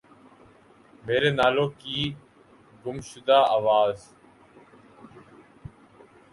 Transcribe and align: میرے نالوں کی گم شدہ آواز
میرے 1.05 1.29
نالوں 1.37 1.69
کی 1.81 1.99
گم 2.83 2.97
شدہ 3.09 3.37
آواز 3.57 3.97